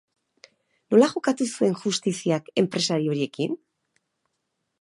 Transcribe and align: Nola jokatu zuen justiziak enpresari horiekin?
Nola 0.93 1.09
jokatu 1.11 1.47
zuen 1.57 1.77
justiziak 1.83 2.51
enpresari 2.63 3.09
horiekin? 3.13 3.55